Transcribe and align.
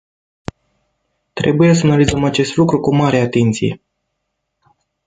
Trebuie 1.33 1.73
să 1.73 1.85
analizăm 1.85 2.23
acest 2.23 2.55
lucru 2.55 2.79
cu 2.79 2.95
mare 2.95 3.17
atenție. 3.19 3.81